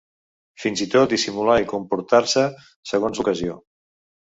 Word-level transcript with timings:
Fins 0.63 0.81
i 0.85 0.87
tot 0.93 1.11
dissimular 1.15 1.59
i 1.65 1.69
comportar-se 1.75 2.47
segons 2.95 3.23
l'ocasió. 3.23 3.63